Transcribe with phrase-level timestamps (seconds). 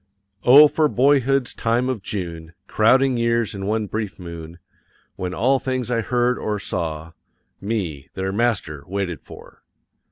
[0.43, 4.57] O for boyhood's time of June, crowding years in one brief moon,
[5.15, 7.11] when all things I heard or saw,
[7.61, 9.61] me, their master, waited for.